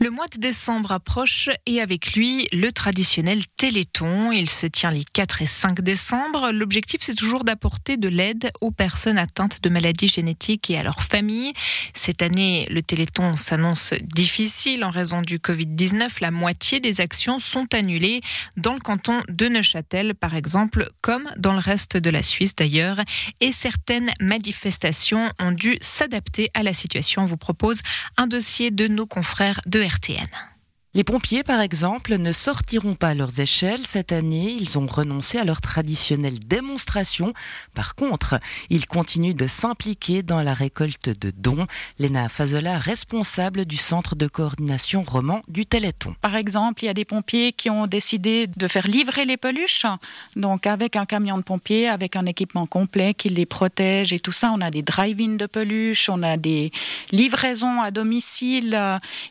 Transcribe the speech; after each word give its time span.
Le 0.00 0.10
mois 0.10 0.26
de 0.26 0.40
décembre 0.40 0.90
approche 0.90 1.48
et 1.66 1.80
avec 1.80 2.14
lui 2.14 2.48
le 2.52 2.72
traditionnel 2.72 3.46
Téléthon. 3.56 4.32
Il 4.32 4.50
se 4.50 4.66
tient 4.66 4.90
les 4.90 5.04
4 5.04 5.42
et 5.42 5.46
5 5.46 5.82
décembre. 5.82 6.50
L'objectif, 6.50 7.00
c'est 7.02 7.14
toujours 7.14 7.44
d'apporter 7.44 7.96
de 7.96 8.08
l'aide 8.08 8.50
aux 8.60 8.72
personnes 8.72 9.18
atteintes 9.18 9.62
de 9.62 9.68
maladies 9.68 10.08
génétiques 10.08 10.68
et 10.68 10.78
à 10.78 10.82
leurs 10.82 11.04
familles. 11.04 11.52
Cette 11.94 12.22
année, 12.22 12.66
le 12.70 12.82
Téléthon 12.82 13.36
s'annonce 13.36 13.94
difficile 14.02 14.84
en 14.84 14.90
raison 14.90 15.22
du 15.22 15.38
Covid-19. 15.38 16.20
La 16.20 16.32
moitié 16.32 16.80
des 16.80 17.00
actions 17.00 17.38
sont 17.38 17.72
annulées 17.72 18.20
dans 18.56 18.74
le 18.74 18.80
canton 18.80 19.22
de 19.28 19.46
Neuchâtel, 19.46 20.16
par 20.16 20.34
exemple, 20.34 20.90
comme 21.02 21.30
dans 21.36 21.52
le 21.52 21.60
reste 21.60 21.96
de 21.96 22.10
la 22.10 22.24
Suisse 22.24 22.56
d'ailleurs. 22.56 22.98
Et 23.40 23.52
certaines 23.52 24.10
manifestations 24.20 25.30
ont 25.40 25.52
dû 25.52 25.78
s'adapter 25.80 26.50
à 26.52 26.64
la 26.64 26.74
situation. 26.74 27.22
On 27.22 27.26
vous 27.26 27.36
propose 27.36 27.78
un 28.16 28.26
dossier 28.26 28.72
de 28.72 28.88
nos 28.88 29.06
confrères 29.06 29.60
de 29.66 29.83
RTN. 29.84 30.53
Les 30.96 31.02
pompiers, 31.02 31.42
par 31.42 31.60
exemple, 31.60 32.18
ne 32.18 32.32
sortiront 32.32 32.94
pas 32.94 33.14
leurs 33.14 33.40
échelles 33.40 33.84
cette 33.84 34.12
année. 34.12 34.56
Ils 34.60 34.78
ont 34.78 34.86
renoncé 34.86 35.38
à 35.38 35.44
leur 35.44 35.60
traditionnelle 35.60 36.38
démonstration. 36.38 37.34
Par 37.74 37.96
contre, 37.96 38.38
ils 38.70 38.86
continuent 38.86 39.34
de 39.34 39.48
s'impliquer 39.48 40.22
dans 40.22 40.40
la 40.40 40.54
récolte 40.54 41.08
de 41.08 41.32
dons. 41.36 41.66
Léna 41.98 42.28
Fazola, 42.28 42.78
responsable 42.78 43.64
du 43.64 43.76
centre 43.76 44.14
de 44.14 44.28
coordination 44.28 45.02
roman 45.02 45.42
du 45.48 45.66
Téléthon. 45.66 46.14
Par 46.20 46.36
exemple, 46.36 46.84
il 46.84 46.86
y 46.86 46.90
a 46.90 46.94
des 46.94 47.04
pompiers 47.04 47.52
qui 47.52 47.70
ont 47.70 47.88
décidé 47.88 48.46
de 48.46 48.68
faire 48.68 48.86
livrer 48.86 49.24
les 49.24 49.36
peluches. 49.36 49.86
Donc, 50.36 50.68
avec 50.68 50.94
un 50.94 51.06
camion 51.06 51.38
de 51.38 51.42
pompiers, 51.42 51.88
avec 51.88 52.14
un 52.14 52.26
équipement 52.26 52.66
complet 52.66 53.14
qui 53.14 53.30
les 53.30 53.46
protège 53.46 54.12
et 54.12 54.20
tout 54.20 54.30
ça, 54.30 54.52
on 54.54 54.60
a 54.60 54.70
des 54.70 54.82
drive-in 54.82 55.34
de 55.34 55.46
peluches, 55.46 56.08
on 56.08 56.22
a 56.22 56.36
des 56.36 56.70
livraisons 57.10 57.82
à 57.82 57.90
domicile. 57.90 58.78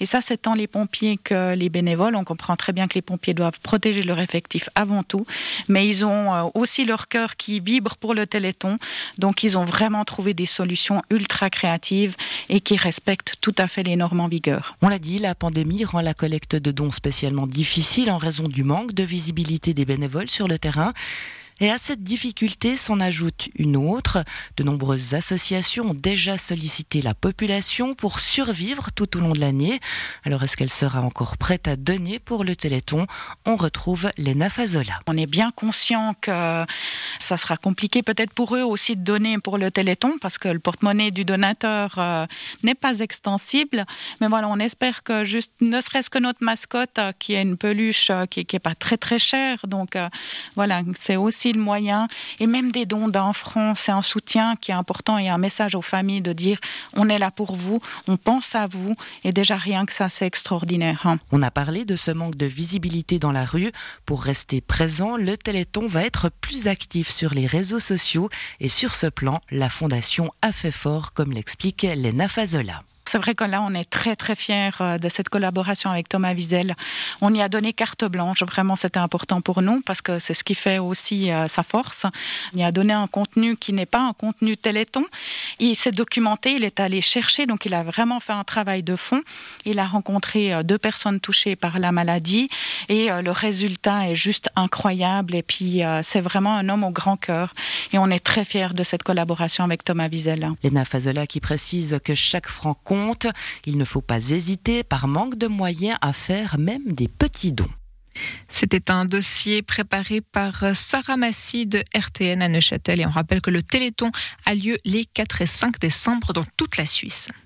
Et 0.00 0.06
ça, 0.06 0.20
c'est 0.20 0.38
tant 0.38 0.54
les 0.54 0.66
pompiers 0.66 1.20
que 1.22 1.51
les 1.54 1.68
bénévoles. 1.68 2.16
On 2.16 2.24
comprend 2.24 2.56
très 2.56 2.72
bien 2.72 2.88
que 2.88 2.94
les 2.94 3.02
pompiers 3.02 3.34
doivent 3.34 3.60
protéger 3.60 4.02
leur 4.02 4.18
effectif 4.18 4.68
avant 4.74 5.02
tout, 5.02 5.26
mais 5.68 5.86
ils 5.86 6.04
ont 6.04 6.34
euh, 6.34 6.44
aussi 6.54 6.84
leur 6.84 7.08
cœur 7.08 7.36
qui 7.36 7.60
vibre 7.60 7.96
pour 7.96 8.14
le 8.14 8.26
Téléthon. 8.26 8.76
Donc 9.18 9.42
ils 9.42 9.58
ont 9.58 9.64
vraiment 9.64 10.04
trouvé 10.04 10.34
des 10.34 10.46
solutions 10.46 11.00
ultra 11.10 11.50
créatives 11.50 12.16
et 12.48 12.60
qui 12.60 12.76
respectent 12.76 13.36
tout 13.40 13.54
à 13.58 13.68
fait 13.68 13.82
les 13.82 13.96
normes 13.96 14.20
en 14.20 14.28
vigueur. 14.28 14.76
On 14.82 14.88
l'a 14.88 14.98
dit, 14.98 15.18
la 15.18 15.34
pandémie 15.34 15.84
rend 15.84 16.00
la 16.00 16.14
collecte 16.14 16.56
de 16.56 16.70
dons 16.70 16.92
spécialement 16.92 17.46
difficile 17.46 18.10
en 18.10 18.18
raison 18.18 18.48
du 18.48 18.64
manque 18.64 18.92
de 18.92 19.02
visibilité 19.02 19.74
des 19.74 19.84
bénévoles 19.84 20.30
sur 20.30 20.48
le 20.48 20.58
terrain. 20.58 20.92
Et 21.62 21.70
à 21.70 21.78
cette 21.78 22.02
difficulté 22.02 22.76
s'en 22.76 22.98
ajoute 22.98 23.48
une 23.54 23.76
autre. 23.76 24.24
De 24.56 24.64
nombreuses 24.64 25.14
associations 25.14 25.90
ont 25.90 25.94
déjà 25.94 26.36
sollicité 26.36 27.02
la 27.02 27.14
population 27.14 27.94
pour 27.94 28.18
survivre 28.18 28.90
tout 28.90 29.16
au 29.16 29.20
long 29.20 29.30
de 29.30 29.38
l'année. 29.38 29.78
Alors 30.24 30.42
est-ce 30.42 30.56
qu'elle 30.56 30.70
sera 30.70 31.02
encore 31.02 31.36
prête 31.36 31.68
à 31.68 31.76
donner 31.76 32.18
pour 32.18 32.42
le 32.42 32.56
Téléthon? 32.56 33.06
On 33.46 33.54
retrouve 33.54 34.10
Lena 34.18 34.50
Fazola. 34.50 34.98
On 35.06 35.16
est 35.16 35.28
bien 35.28 35.52
conscient 35.52 36.16
que 36.20 36.64
ça 37.20 37.36
sera 37.36 37.56
compliqué 37.56 38.02
peut-être 38.02 38.32
pour 38.32 38.56
eux 38.56 38.64
aussi 38.64 38.96
de 38.96 39.04
donner 39.04 39.38
pour 39.38 39.56
le 39.56 39.70
Téléthon 39.70 40.16
parce 40.20 40.38
que 40.38 40.48
le 40.48 40.58
porte-monnaie 40.58 41.12
du 41.12 41.24
donateur 41.24 41.94
euh, 41.98 42.26
n'est 42.64 42.74
pas 42.74 42.98
extensible. 42.98 43.86
Mais 44.20 44.26
voilà, 44.26 44.48
on 44.48 44.58
espère 44.58 45.04
que 45.04 45.24
juste, 45.24 45.52
ne 45.60 45.80
serait-ce 45.80 46.10
que 46.10 46.18
notre 46.18 46.42
mascotte, 46.42 46.98
euh, 46.98 47.12
qui 47.20 47.34
est 47.34 47.42
une 47.42 47.56
peluche 47.56 48.10
euh, 48.10 48.26
qui, 48.26 48.44
qui 48.46 48.56
est 48.56 48.58
pas 48.58 48.74
très 48.74 48.96
très 48.96 49.20
chère, 49.20 49.64
donc 49.68 49.96
voilà, 50.56 50.82
c'est 50.96 51.14
aussi 51.14 51.51
le 51.52 51.60
moyen, 51.60 52.08
et 52.40 52.46
même 52.46 52.72
des 52.72 52.86
dons 52.86 53.08
d'un 53.08 53.32
franc, 53.32 53.74
c'est 53.74 53.92
un 53.92 54.02
soutien 54.02 54.56
qui 54.56 54.70
est 54.70 54.74
important 54.74 55.18
et 55.18 55.28
un 55.28 55.38
message 55.38 55.74
aux 55.74 55.82
familles 55.82 56.20
de 56.20 56.32
dire 56.32 56.58
on 56.94 57.08
est 57.08 57.18
là 57.18 57.30
pour 57.30 57.54
vous, 57.54 57.78
on 58.08 58.16
pense 58.16 58.54
à 58.54 58.66
vous, 58.66 58.94
et 59.24 59.32
déjà 59.32 59.56
rien 59.56 59.86
que 59.86 59.92
ça, 59.92 60.08
c'est 60.08 60.26
extraordinaire. 60.26 61.02
Hein. 61.04 61.18
On 61.30 61.42
a 61.42 61.50
parlé 61.50 61.84
de 61.84 61.96
ce 61.96 62.10
manque 62.10 62.36
de 62.36 62.46
visibilité 62.46 63.18
dans 63.18 63.32
la 63.32 63.44
rue. 63.44 63.72
Pour 64.06 64.22
rester 64.22 64.60
présent, 64.60 65.16
le 65.16 65.36
Téléthon 65.36 65.86
va 65.86 66.04
être 66.04 66.30
plus 66.40 66.68
actif 66.68 67.10
sur 67.10 67.34
les 67.34 67.46
réseaux 67.46 67.80
sociaux 67.80 68.28
et 68.60 68.68
sur 68.68 68.94
ce 68.94 69.06
plan, 69.06 69.40
la 69.50 69.70
Fondation 69.70 70.32
a 70.42 70.52
fait 70.52 70.72
fort, 70.72 71.12
comme 71.12 71.32
l'explique 71.32 71.82
Lena 71.82 72.28
Fazola. 72.28 72.82
C'est 73.12 73.18
vrai 73.18 73.34
que 73.34 73.44
là, 73.44 73.60
on 73.60 73.74
est 73.74 73.84
très 73.84 74.16
très 74.16 74.34
fiers 74.34 74.70
euh, 74.80 74.96
de 74.96 75.10
cette 75.10 75.28
collaboration 75.28 75.90
avec 75.90 76.08
Thomas 76.08 76.32
Wiesel. 76.32 76.74
On 77.20 77.34
y 77.34 77.42
a 77.42 77.50
donné 77.50 77.74
carte 77.74 78.06
blanche. 78.06 78.42
Vraiment, 78.42 78.74
c'était 78.74 79.00
important 79.00 79.42
pour 79.42 79.60
nous 79.60 79.82
parce 79.82 80.00
que 80.00 80.18
c'est 80.18 80.32
ce 80.32 80.42
qui 80.42 80.54
fait 80.54 80.78
aussi 80.78 81.30
euh, 81.30 81.46
sa 81.46 81.62
force. 81.62 82.06
Il 82.54 82.60
y 82.60 82.64
a 82.64 82.72
donné 82.72 82.94
un 82.94 83.06
contenu 83.08 83.58
qui 83.58 83.74
n'est 83.74 83.84
pas 83.84 84.00
un 84.00 84.14
contenu 84.14 84.56
téléthon. 84.56 85.04
Il 85.58 85.76
s'est 85.76 85.90
documenté, 85.90 86.52
il 86.52 86.64
est 86.64 86.80
allé 86.80 87.02
chercher, 87.02 87.44
donc 87.44 87.66
il 87.66 87.74
a 87.74 87.82
vraiment 87.82 88.18
fait 88.18 88.32
un 88.32 88.44
travail 88.44 88.82
de 88.82 88.96
fond. 88.96 89.20
Il 89.66 89.78
a 89.78 89.84
rencontré 89.84 90.54
euh, 90.54 90.62
deux 90.62 90.78
personnes 90.78 91.20
touchées 91.20 91.54
par 91.54 91.78
la 91.80 91.92
maladie 91.92 92.48
et 92.88 93.10
le 93.10 93.30
résultat 93.30 94.08
est 94.08 94.16
juste 94.16 94.48
incroyable. 94.56 95.34
Et 95.34 95.42
puis, 95.42 95.82
c'est 96.02 96.20
vraiment 96.22 96.56
un 96.56 96.70
homme 96.70 96.84
au 96.84 96.90
grand 96.90 97.18
cœur. 97.18 97.52
Et 97.92 97.98
on 97.98 98.08
est 98.08 98.24
très 98.24 98.46
fiers 98.46 98.72
de 98.72 98.82
cette 98.82 99.02
collaboration 99.02 99.64
avec 99.64 99.84
Thomas 99.84 100.08
Wiesel. 100.08 100.52
Lena 100.64 100.86
Fazola 100.86 101.26
qui 101.26 101.40
précise 101.40 102.00
que 102.02 102.14
chaque 102.14 102.48
franc 102.48 102.74
il 103.66 103.78
ne 103.78 103.84
faut 103.84 104.00
pas 104.00 104.30
hésiter, 104.30 104.84
par 104.84 105.08
manque 105.08 105.36
de 105.36 105.46
moyens, 105.46 105.98
à 106.00 106.12
faire 106.12 106.58
même 106.58 106.92
des 106.92 107.08
petits 107.08 107.52
dons. 107.52 107.70
C'était 108.50 108.90
un 108.90 109.06
dossier 109.06 109.62
préparé 109.62 110.20
par 110.20 110.76
Sarah 110.76 111.16
Massy 111.16 111.66
de 111.66 111.82
RTN 111.96 112.42
à 112.42 112.48
Neuchâtel 112.48 113.00
et 113.00 113.06
on 113.06 113.10
rappelle 113.10 113.40
que 113.40 113.50
le 113.50 113.62
Téléthon 113.62 114.10
a 114.44 114.54
lieu 114.54 114.76
les 114.84 115.06
4 115.06 115.42
et 115.42 115.46
5 115.46 115.78
décembre 115.80 116.32
dans 116.32 116.44
toute 116.56 116.76
la 116.76 116.84
Suisse. 116.84 117.28